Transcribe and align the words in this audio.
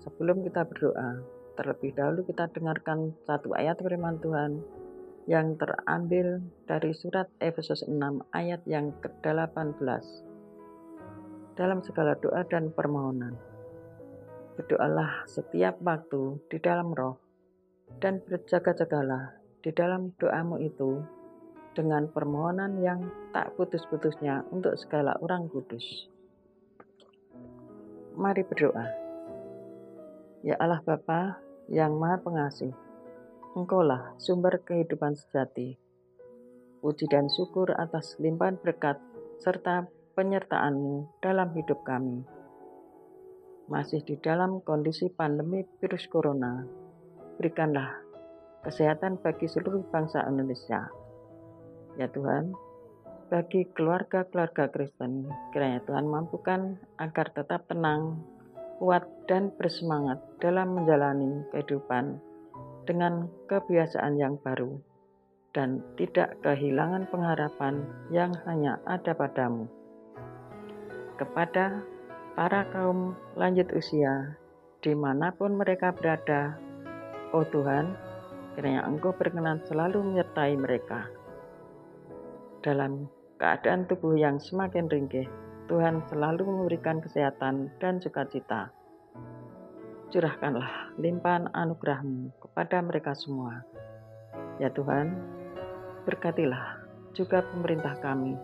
sebelum 0.00 0.42
kita 0.44 0.64
berdoa, 0.64 1.20
terlebih 1.56 1.92
dahulu 1.92 2.24
kita 2.24 2.48
dengarkan 2.52 3.12
satu 3.28 3.52
ayat 3.52 3.76
firman 3.80 4.16
Tuhan 4.20 4.64
yang 5.28 5.54
terambil 5.60 6.40
dari 6.64 6.96
surat 6.96 7.28
Efesus 7.38 7.84
6 7.84 7.96
ayat 8.32 8.64
yang 8.64 8.96
ke-18. 9.04 10.04
Dalam 11.54 11.84
segala 11.84 12.16
doa 12.16 12.40
dan 12.48 12.72
permohonan, 12.72 13.36
berdoalah 14.56 15.28
setiap 15.28 15.76
waktu 15.84 16.40
di 16.48 16.58
dalam 16.58 16.96
roh 16.96 17.20
dan 18.00 18.24
berjaga-jagalah 18.24 19.36
di 19.60 19.70
dalam 19.76 20.16
doamu 20.16 20.56
itu 20.56 21.04
dengan 21.76 22.08
permohonan 22.08 22.80
yang 22.80 23.00
tak 23.30 23.52
putus-putusnya 23.54 24.48
untuk 24.50 24.74
segala 24.80 25.14
orang 25.20 25.46
kudus. 25.52 26.08
Mari 28.16 28.42
berdoa. 28.42 28.99
Ya 30.40 30.56
Allah 30.56 30.80
Bapa 30.80 31.36
yang 31.68 32.00
Maha 32.00 32.16
Pengasih, 32.24 32.72
Engkaulah 33.52 34.16
sumber 34.16 34.56
kehidupan 34.64 35.12
sejati. 35.12 35.76
Puji 36.80 37.12
dan 37.12 37.28
syukur 37.28 37.68
atas 37.76 38.16
limpahan 38.16 38.56
berkat 38.56 38.96
serta 39.36 39.84
penyertaan-Mu 40.16 41.20
dalam 41.20 41.52
hidup 41.52 41.84
kami. 41.84 42.24
Masih 43.68 44.00
di 44.00 44.16
dalam 44.16 44.64
kondisi 44.64 45.12
pandemi 45.12 45.60
virus 45.76 46.08
corona, 46.08 46.64
berikanlah 47.36 48.00
kesehatan 48.64 49.20
bagi 49.20 49.44
seluruh 49.44 49.84
bangsa 49.92 50.24
Indonesia. 50.24 50.88
Ya 52.00 52.08
Tuhan, 52.08 52.56
bagi 53.28 53.68
keluarga-keluarga 53.76 54.72
Kristen, 54.72 55.28
kiranya 55.52 55.84
Tuhan 55.84 56.08
mampukan 56.08 56.80
agar 56.96 57.28
tetap 57.28 57.68
tenang, 57.68 58.24
kuat, 58.80 59.04
dan 59.28 59.52
bersemangat 59.60 60.18
dalam 60.40 60.74
menjalani 60.74 61.44
kehidupan 61.52 62.16
dengan 62.88 63.28
kebiasaan 63.46 64.16
yang 64.16 64.40
baru 64.40 64.80
dan 65.52 65.82
tidak 65.98 66.38
kehilangan 66.42 67.10
pengharapan 67.10 67.82
yang 68.08 68.32
hanya 68.46 68.78
ada 68.86 69.12
padamu. 69.14 69.66
Kepada 71.18 71.84
para 72.38 72.64
kaum 72.72 73.18
lanjut 73.36 73.68
usia, 73.76 74.38
di 74.80 74.96
mana 74.96 75.34
pun 75.34 75.58
mereka 75.58 75.92
berada, 75.92 76.56
oh 77.36 77.44
Tuhan, 77.44 77.92
kiranya 78.56 78.86
Engkau 78.88 79.12
berkenan 79.12 79.60
selalu 79.68 80.00
menyertai 80.00 80.54
mereka. 80.56 81.10
Dalam 82.64 83.10
keadaan 83.36 83.84
tubuh 83.90 84.16
yang 84.16 84.40
semakin 84.40 84.88
ringkih, 84.88 85.28
Tuhan 85.70 86.02
selalu 86.10 86.42
memberikan 86.42 86.98
kesehatan 86.98 87.70
dan 87.78 88.02
sukacita. 88.02 88.74
Curahkanlah 90.10 90.98
limpahan 90.98 91.46
anugerahmu 91.54 92.34
kepada 92.42 92.82
mereka 92.82 93.14
semua. 93.14 93.62
Ya 94.58 94.74
Tuhan, 94.74 95.14
berkatilah 96.02 96.82
juga 97.14 97.46
pemerintah 97.54 97.94
kami 98.02 98.34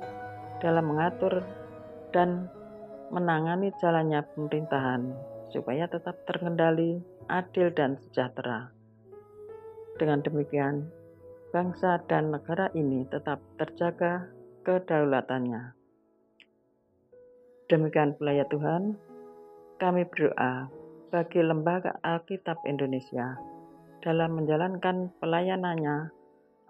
dalam 0.62 0.86
mengatur 0.86 1.42
dan 2.14 2.46
menangani 3.10 3.74
jalannya 3.82 4.22
pemerintahan 4.30 5.10
supaya 5.50 5.90
tetap 5.90 6.22
terkendali, 6.30 7.02
adil, 7.26 7.74
dan 7.74 7.98
sejahtera. 8.06 8.70
Dengan 9.98 10.22
demikian, 10.22 10.86
bangsa 11.50 11.98
dan 12.06 12.30
negara 12.30 12.70
ini 12.78 13.02
tetap 13.10 13.42
terjaga 13.58 14.30
kedaulatannya. 14.62 15.85
Demikian 17.66 18.14
pula 18.14 18.30
ya 18.30 18.46
Tuhan, 18.46 18.94
kami 19.82 20.06
berdoa 20.06 20.70
bagi 21.10 21.42
Lembaga 21.42 21.98
Alkitab 21.98 22.62
Indonesia 22.62 23.34
dalam 24.06 24.38
menjalankan 24.38 25.10
pelayanannya 25.18 26.14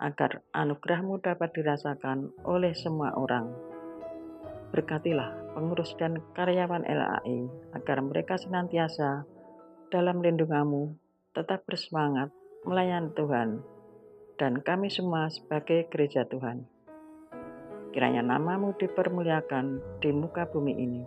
agar 0.01 0.41
anugerahmu 0.56 1.21
dapat 1.21 1.53
dirasakan 1.53 2.33
oleh 2.49 2.73
semua 2.73 3.12
orang. 3.12 3.53
Berkatilah 4.73 5.53
pengurus 5.53 5.93
dan 6.01 6.17
karyawan 6.33 6.89
LAI 6.89 7.45
agar 7.77 8.01
mereka 8.01 8.41
senantiasa 8.41 9.29
dalam 9.93 10.25
lindunganmu 10.25 10.97
tetap 11.37 11.69
bersemangat 11.69 12.33
melayani 12.65 13.12
Tuhan, 13.12 13.61
dan 14.41 14.65
kami 14.65 14.89
semua 14.89 15.29
sebagai 15.29 15.93
gereja 15.93 16.25
Tuhan 16.25 16.75
kiranya 17.97 18.21
namamu 18.21 18.77
dipermuliakan 18.77 19.81
di 20.05 20.12
muka 20.12 20.45
bumi 20.45 20.77
ini. 20.77 21.01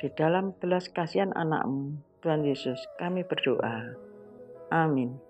Di 0.00 0.08
dalam 0.16 0.56
belas 0.56 0.88
kasihan 0.88 1.28
anakmu, 1.36 2.00
Tuhan 2.24 2.40
Yesus, 2.40 2.80
kami 2.96 3.20
berdoa. 3.20 4.00
Amin. 4.72 5.20